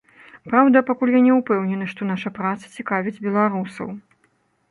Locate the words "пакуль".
0.87-1.11